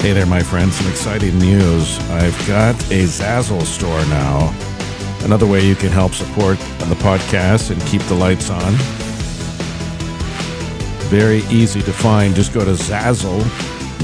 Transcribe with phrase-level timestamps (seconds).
[0.00, 0.76] Hey there, my friends.
[0.76, 1.98] Some exciting news.
[2.08, 4.54] I've got a Zazzle store now.
[5.24, 8.72] Another way you can help support the podcast and keep the lights on.
[11.10, 12.32] Very easy to find.
[12.36, 13.42] Just go to Zazzle,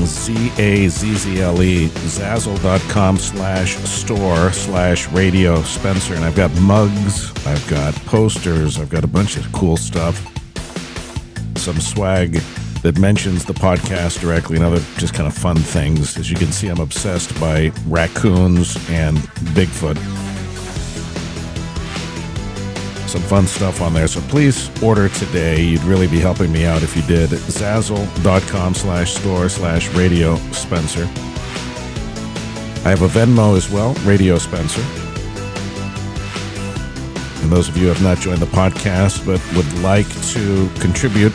[0.05, 6.15] Z-A-Z-Z-L-E, Zazzle.com slash store slash radio Spencer.
[6.15, 10.27] And I've got mugs, I've got posters, I've got a bunch of cool stuff.
[11.57, 12.43] Some swag
[12.85, 16.19] that mentions the podcast directly and other just kind of fun things.
[16.19, 19.17] As you can see, I'm obsessed by raccoons and
[19.57, 19.97] Bigfoot.
[23.09, 24.07] Some fun stuff on there.
[24.07, 25.63] So please order today.
[25.63, 27.31] You'd really be helping me out if you did.
[27.31, 31.05] Zazzle.com slash store slash radio Spencer.
[32.85, 34.83] I have a Venmo as well, Radio Spencer.
[37.43, 41.33] And those of you who have not joined the podcast but would like to contribute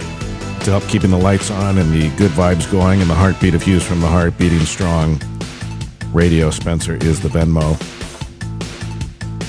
[0.70, 3.64] to help keeping the lights on and the good vibes going and the heartbeat of
[3.64, 5.20] Hughes from the Heart beating strong.
[6.14, 7.76] Radio Spencer is the Venmo.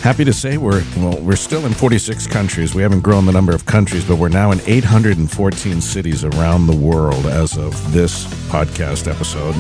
[0.01, 2.75] Happy to say we're well, we're still in 46 countries.
[2.75, 6.77] We haven't grown the number of countries, but we're now in 814 cities around the
[6.77, 9.55] world as of this podcast episode.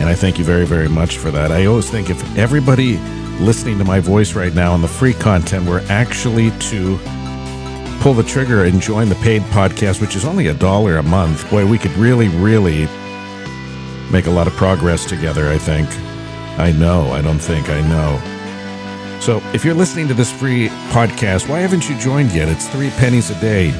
[0.00, 1.52] And I thank you very, very much for that.
[1.52, 2.96] I always think if everybody
[3.38, 6.98] listening to my voice right now on the free content were actually to
[8.04, 11.48] pull the trigger and join the paid podcast, which is only a dollar a month,
[11.48, 12.80] boy, we could really, really
[14.12, 15.88] make a lot of progress together, I think.
[16.58, 19.20] I know, I don't think, I know.
[19.22, 22.50] So if you're listening to this free podcast, why haven't you joined yet?
[22.50, 23.70] It's three pennies a day.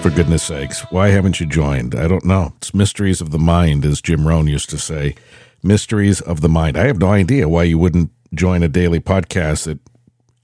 [0.00, 1.94] For goodness sakes, why haven't you joined?
[1.94, 2.54] I don't know.
[2.56, 5.14] It's mysteries of the mind, as Jim Rohn used to say.
[5.62, 6.76] Mysteries of the mind.
[6.76, 9.78] I have no idea why you wouldn't join a daily podcast that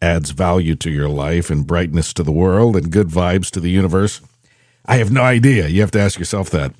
[0.00, 3.70] adds value to your life and brightness to the world and good vibes to the
[3.70, 4.20] universe?
[4.86, 5.69] I have no idea.
[5.69, 6.75] You have to ask yourself that.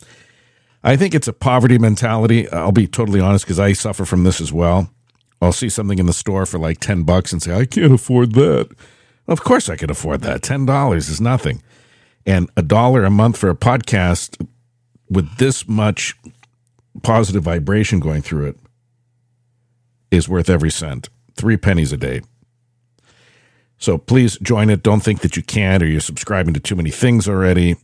[0.83, 2.49] I think it's a poverty mentality.
[2.51, 4.91] I'll be totally honest because I suffer from this as well.
[5.41, 8.34] I'll see something in the store for like 10 bucks and say, I can't afford
[8.34, 8.75] that.
[9.27, 10.41] Of course I can afford that.
[10.41, 11.62] $10 is nothing.
[12.27, 14.47] And a dollar a month for a podcast
[15.11, 16.15] with this much
[17.03, 18.56] positive vibration going through it
[20.11, 21.09] is worth every cent.
[21.35, 22.23] Three pennies a day.
[23.78, 24.83] So please join it.
[24.83, 27.77] Don't think that you can't or you're subscribing to too many things already.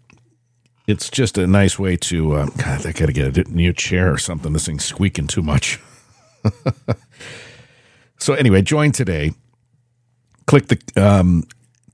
[0.86, 2.34] It's just a nice way to.
[2.34, 4.52] Uh, God, I got to get a new chair or something.
[4.52, 5.80] This thing's squeaking too much.
[8.18, 9.32] so anyway, join today.
[10.46, 11.44] Click the um,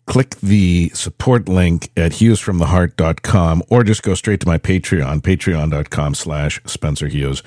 [0.07, 6.61] click the support link at hughesfromtheheart.com or just go straight to my Patreon, patreon.com slash
[6.65, 7.45] Spencer Hughes.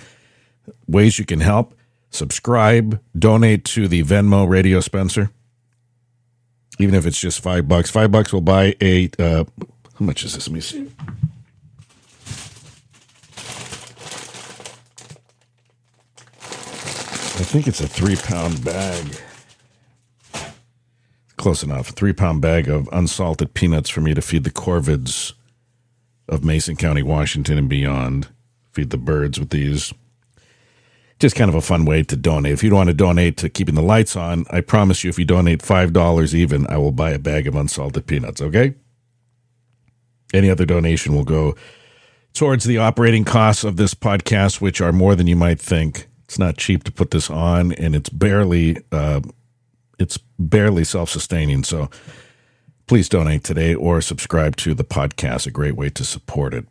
[0.87, 1.75] Ways you can help,
[2.09, 5.29] subscribe, donate to the Venmo Radio Spencer
[6.79, 7.89] even if it's just five bucks.
[7.89, 9.09] Five bucks will buy a.
[9.19, 10.47] Uh, how much is this?
[10.47, 10.89] Let me see.
[17.35, 19.05] I think it's a three pound bag.
[21.37, 21.89] Close enough.
[21.89, 25.33] A three pound bag of unsalted peanuts for me to feed the corvids
[26.29, 28.29] of Mason County, Washington, and beyond.
[28.71, 29.93] Feed the birds with these
[31.23, 32.51] just kind of a fun way to donate.
[32.51, 35.23] If you want to donate to keeping the lights on, I promise you, if you
[35.23, 38.73] donate $5 even, I will buy a bag of unsalted peanuts, okay?
[40.33, 41.55] Any other donation will go
[42.33, 46.09] towards the operating costs of this podcast, which are more than you might think.
[46.25, 49.21] It's not cheap to put this on, and it's barely uh,
[49.99, 51.63] it's barely self sustaining.
[51.63, 51.89] So
[52.87, 55.47] please donate today or subscribe to the podcast.
[55.47, 56.65] A great way to support it.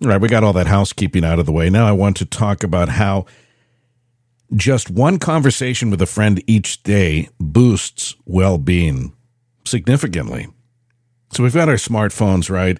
[0.00, 1.70] Right, we got all that housekeeping out of the way.
[1.70, 3.26] Now I want to talk about how
[4.54, 9.12] just one conversation with a friend each day boosts well being
[9.64, 10.46] significantly.
[11.32, 12.78] So we've got our smartphones, right?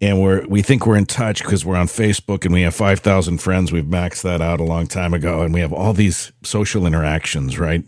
[0.00, 3.00] And we're we think we're in touch because we're on Facebook and we have five
[3.00, 3.72] thousand friends.
[3.72, 7.58] We've maxed that out a long time ago, and we have all these social interactions,
[7.58, 7.82] right?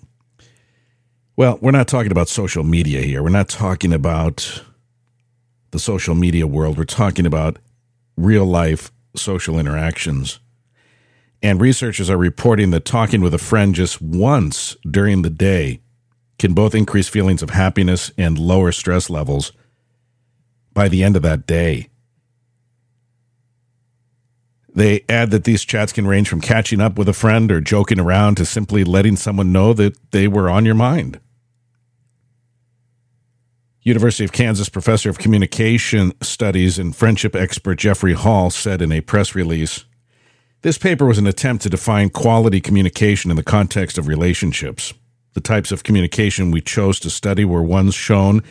[1.37, 3.23] Well, we're not talking about social media here.
[3.23, 4.63] We're not talking about
[5.71, 6.77] the social media world.
[6.77, 7.59] We're talking about
[8.25, 10.41] real life social interactions.
[11.43, 15.81] And researchers are reporting that talking with a friend just once during the day
[16.39, 19.53] can both increase feelings of happiness and lower stress levels
[20.73, 21.89] by the end of that day.
[24.75, 27.99] They add that these chats can range from catching up with a friend or joking
[27.99, 31.21] around to simply letting someone know that they were on your mind.
[33.83, 39.01] University of Kansas professor of communication studies and friendship expert Jeffrey Hall said in a
[39.01, 39.87] press release
[40.61, 44.93] This paper was an attempt to define quality communication in the context of relationships.
[45.33, 48.43] The types of communication we chose to study were ones shown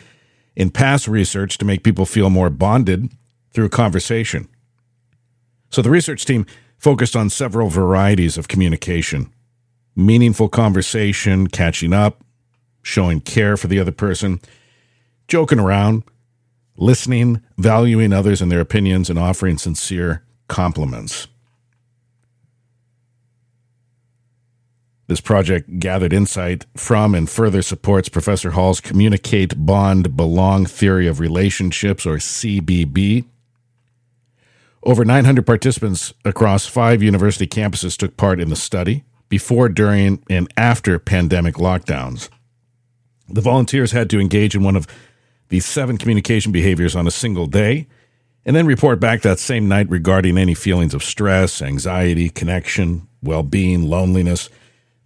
[0.56, 3.10] in past research to make people feel more bonded
[3.52, 4.48] through conversation.
[5.70, 6.44] So the research team
[6.76, 9.32] focused on several varieties of communication
[9.96, 12.24] meaningful conversation, catching up,
[12.82, 14.40] showing care for the other person,
[15.30, 16.02] joking around,
[16.76, 21.28] listening, valuing others and their opinions, and offering sincere compliments.
[25.06, 31.18] This project gathered insight from and further supports Professor Hall's Communicate, Bond, Belong theory of
[31.18, 33.24] relationships, or CBB.
[34.82, 40.52] Over 900 participants across five university campuses took part in the study before, during, and
[40.56, 42.28] after pandemic lockdowns.
[43.28, 44.86] The volunteers had to engage in one of
[45.50, 47.86] these seven communication behaviors on a single day
[48.44, 53.42] and then report back that same night regarding any feelings of stress, anxiety, connection, well
[53.42, 54.48] being, loneliness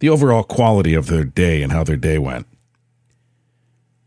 [0.04, 2.46] the overall quality of their day and how their day went.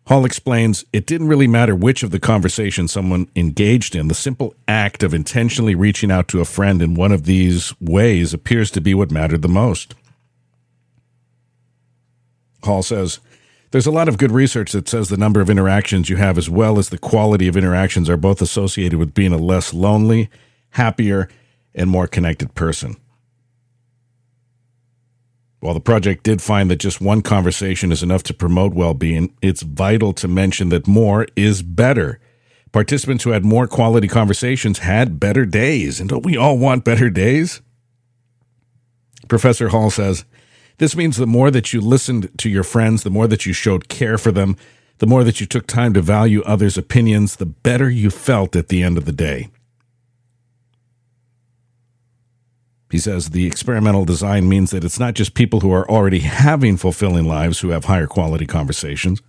[0.05, 4.07] Hall explains it didn't really matter which of the conversations someone engaged in.
[4.07, 8.31] The simple act of intentionally reaching out to a friend in one of these ways
[8.31, 9.95] appears to be what mattered the most.
[12.63, 13.19] Hall says,
[13.71, 16.49] There's a lot of good research that says the number of interactions you have as
[16.49, 20.29] well as the quality of interactions are both associated with being a less lonely,
[20.71, 21.27] happier,
[21.75, 22.95] and more connected person.
[25.59, 29.35] While the project did find that just one conversation is enough to promote well being,
[29.41, 32.19] it's vital to mention that more is better.
[32.71, 35.99] Participants who had more quality conversations had better days.
[35.99, 37.61] And don't we all want better days?
[39.27, 40.25] Professor Hall says
[40.77, 43.89] this means the more that you listened to your friends, the more that you showed
[43.89, 44.55] care for them,
[44.99, 48.69] the more that you took time to value others' opinions, the better you felt at
[48.69, 49.49] the end of the day.
[52.89, 56.77] He says the experimental design means that it's not just people who are already having
[56.77, 59.21] fulfilling lives who have higher quality conversations.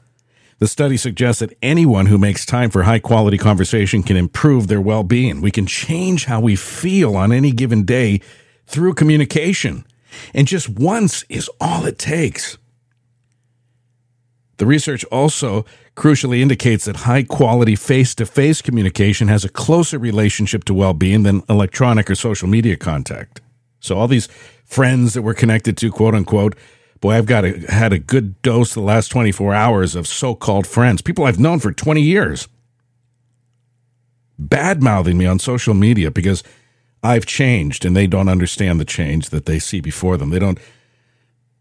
[0.61, 4.81] The study suggests that anyone who makes time for high quality conversation can improve their
[4.81, 5.41] well being.
[5.41, 8.21] We can change how we feel on any given day
[8.67, 9.85] through communication.
[10.35, 12.59] And just once is all it takes.
[14.59, 15.65] The research also
[15.97, 20.95] crucially indicates that high quality face to face communication has a closer relationship to well
[20.95, 23.41] being than electronic or social media contact.
[23.81, 24.29] So all these
[24.65, 26.57] friends that we're connected to, quote unquote,
[27.01, 31.03] boy, I've got a, had a good dose the last 24 hours of so-called friends,
[31.03, 32.49] people I've known for 20 years,
[34.39, 36.43] bad mouthing me on social media because
[37.03, 40.31] I've changed and they don't understand the change that they see before them.
[40.31, 40.59] They don't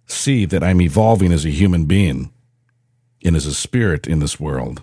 [0.06, 2.32] see that I'm evolving as a human being
[3.24, 4.82] and as a spirit in this world.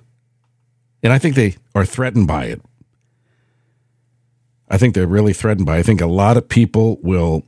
[1.02, 2.60] And I think they are threatened by it
[4.68, 5.78] I think they're really threatened by.
[5.78, 7.44] I think a lot of people will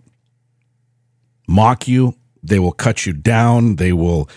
[1.49, 4.29] mock you, they will cut you down, they will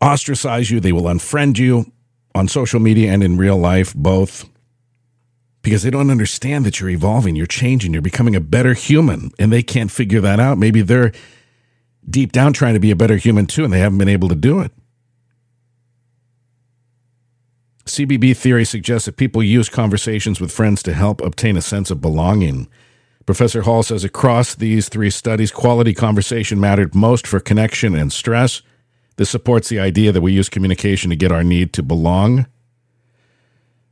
[0.00, 1.92] ostracize you, they will unfriend you
[2.34, 4.48] on social media and in real life, both
[5.64, 9.50] because they don't understand that you're evolving, you're changing, you're becoming a better human, and
[9.50, 10.58] they can't figure that out.
[10.58, 11.10] Maybe they're
[12.08, 14.34] deep down trying to be a better human too, and they haven't been able to
[14.34, 14.70] do it.
[17.86, 22.00] CBB theory suggests that people use conversations with friends to help obtain a sense of
[22.00, 22.68] belonging.
[23.24, 28.60] Professor Hall says across these three studies, quality conversation mattered most for connection and stress.
[29.16, 32.46] This supports the idea that we use communication to get our need to belong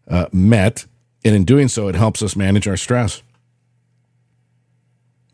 [0.08, 0.84] uh, met,
[1.24, 3.22] and in doing so, it helps us manage our stress.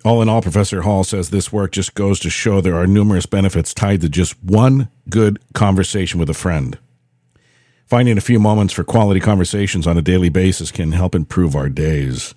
[0.04, 3.26] All in all, Professor Hall says this work just goes to show there are numerous
[3.26, 6.78] benefits tied to just one good conversation with a friend.
[7.86, 11.68] Finding a few moments for quality conversations on a daily basis can help improve our
[11.68, 12.34] days.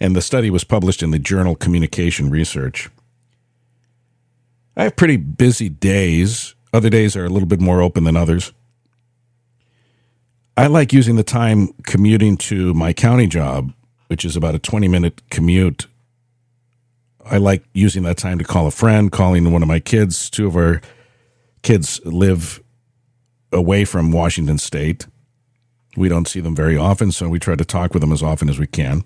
[0.00, 2.88] And the study was published in the journal Communication Research.
[4.76, 6.54] I have pretty busy days.
[6.72, 8.52] Other days are a little bit more open than others.
[10.58, 13.72] I like using the time commuting to my county job,
[14.08, 15.86] which is about a 20 minute commute.
[17.24, 20.28] I like using that time to call a friend, calling one of my kids.
[20.28, 20.80] Two of our
[21.62, 22.60] kids live
[23.52, 25.06] away from Washington State.
[25.96, 28.48] We don't see them very often, so we try to talk with them as often
[28.48, 29.04] as we can.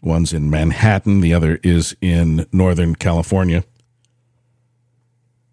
[0.00, 3.62] One's in Manhattan, the other is in Northern California.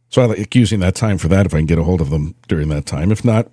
[0.08, 2.10] So I like using that time for that if I can get a hold of
[2.10, 3.12] them during that time.
[3.12, 3.52] If not,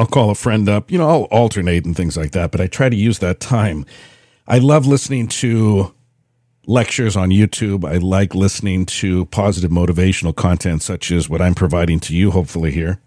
[0.00, 0.90] I'll call a friend up.
[0.90, 3.84] You know, I'll alternate and things like that, but I try to use that time.
[4.48, 5.94] I love listening to
[6.66, 7.84] lectures on YouTube.
[7.84, 12.70] I like listening to positive motivational content such as what I'm providing to you, hopefully,
[12.70, 12.98] here.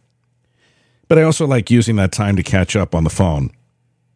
[1.08, 3.50] But I also like using that time to catch up on the phone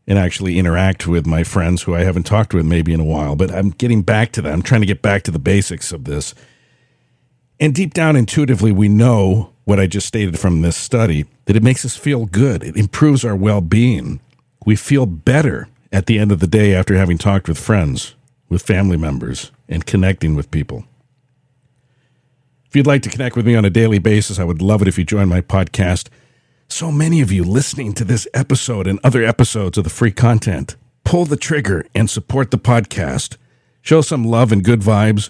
[0.05, 3.35] and actually interact with my friends who I haven't talked with maybe in a while.
[3.35, 4.53] But I'm getting back to that.
[4.53, 6.35] I'm trying to get back to the basics of this.
[7.59, 11.61] And deep down intuitively, we know what I just stated from this study that it
[11.61, 12.63] makes us feel good.
[12.63, 14.21] It improves our well being.
[14.65, 18.15] We feel better at the end of the day after having talked with friends
[18.47, 20.85] with family members and connecting with people.
[22.65, 24.87] If you'd like to connect with me on a daily basis, I would love it
[24.87, 26.07] if you join my podcast.
[26.69, 30.77] So many of you listening to this episode and other episodes of the free content.
[31.03, 33.35] Pull the trigger and support the podcast.
[33.81, 35.29] Show some love and good vibes.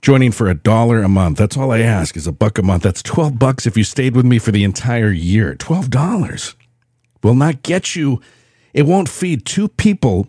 [0.00, 1.38] Joining for a dollar a month.
[1.38, 2.84] That's all I ask is a buck a month.
[2.84, 5.54] That's 12 bucks if you stayed with me for the entire year.
[5.56, 6.54] $12
[7.22, 8.20] will not get you,
[8.72, 10.28] it won't feed two people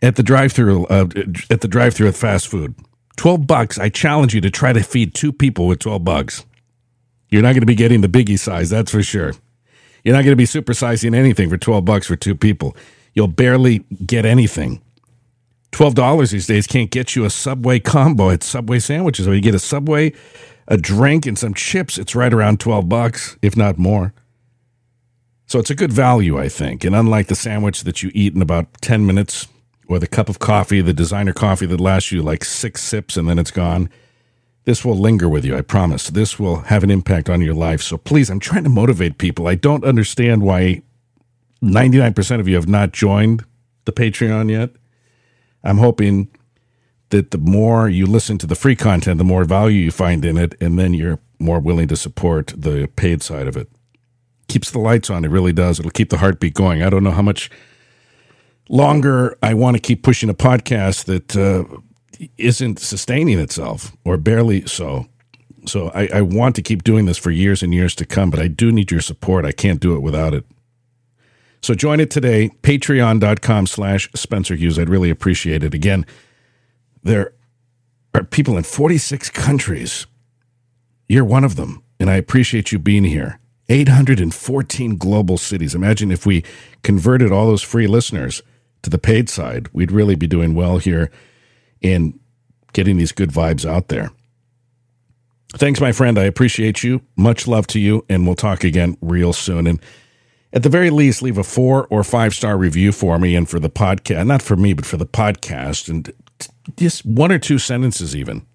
[0.00, 1.08] at the drive-through uh,
[1.50, 2.74] at the drive-through with fast food.
[3.16, 3.78] 12 bucks.
[3.78, 6.44] I challenge you to try to feed two people with 12 bucks.
[7.30, 9.32] You're not going to be getting the biggie size, that's for sure.
[10.04, 12.76] You're not going to be supersizing anything for 12 bucks for two people.
[13.12, 14.80] You'll barely get anything.
[15.72, 19.28] $12 these days can't get you a Subway combo at Subway sandwiches.
[19.28, 20.12] Or you get a Subway,
[20.66, 21.98] a drink, and some chips.
[21.98, 24.12] It's right around 12 bucks, if not more.
[25.46, 26.84] So it's a good value, I think.
[26.84, 29.48] And unlike the sandwich that you eat in about 10 minutes,
[29.88, 33.28] or the cup of coffee, the designer coffee that lasts you like six sips and
[33.28, 33.88] then it's gone,
[34.64, 36.10] this will linger with you, I promise.
[36.10, 37.80] This will have an impact on your life.
[37.80, 39.48] So please, I'm trying to motivate people.
[39.48, 40.82] I don't understand why
[41.62, 43.44] 99% of you have not joined
[43.86, 44.70] the Patreon yet.
[45.64, 46.28] I'm hoping
[47.10, 50.36] that the more you listen to the free content, the more value you find in
[50.36, 53.68] it, and then you're more willing to support the paid side of it.
[54.48, 55.78] Keeps the lights on, it really does.
[55.78, 56.82] It'll keep the heartbeat going.
[56.82, 57.50] I don't know how much
[58.68, 61.64] longer I want to keep pushing a podcast that uh,
[62.36, 65.06] isn't sustaining itself or barely so.
[65.66, 68.40] So I, I want to keep doing this for years and years to come, but
[68.40, 69.44] I do need your support.
[69.44, 70.44] I can't do it without it.
[71.60, 74.78] So join it today, patreon.com slash Spencer Hughes.
[74.78, 75.74] I'd really appreciate it.
[75.74, 76.06] Again,
[77.02, 77.32] there
[78.14, 80.06] are people in 46 countries.
[81.08, 83.40] You're one of them, and I appreciate you being here.
[83.68, 85.74] 814 global cities.
[85.74, 86.42] Imagine if we
[86.82, 88.42] converted all those free listeners
[88.82, 91.10] to the paid side, we'd really be doing well here
[91.80, 92.18] in
[92.72, 94.10] getting these good vibes out there.
[95.54, 96.18] Thanks, my friend.
[96.18, 97.02] I appreciate you.
[97.16, 99.66] Much love to you, and we'll talk again real soon.
[99.66, 99.80] And
[100.52, 103.60] at the very least, leave a four or five star review for me and for
[103.60, 104.26] the podcast.
[104.26, 105.88] Not for me, but for the podcast.
[105.88, 106.12] And
[106.76, 108.46] just one or two sentences, even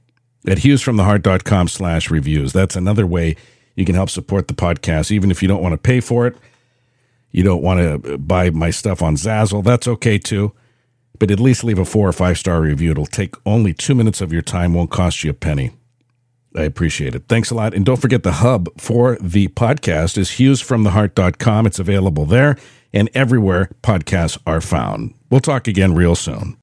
[0.48, 2.54] at hughesfromtheheart.com slash reviews.
[2.54, 3.36] That's another way
[3.76, 6.36] you can help support the podcast, even if you don't want to pay for it.
[7.32, 9.64] You don't want to uh, buy my stuff on Zazzle.
[9.64, 10.54] That's okay too.
[11.20, 12.92] But at least leave a four or five star review.
[12.92, 15.72] It'll take only two minutes of your time, won't cost you a penny.
[16.56, 17.24] I appreciate it.
[17.28, 17.74] Thanks a lot.
[17.74, 21.66] And don't forget the hub for the podcast is hughesfromtheheart.com.
[21.66, 22.58] It's available there
[22.94, 25.16] and everywhere podcasts are found.
[25.30, 26.52] We'll talk again real soon.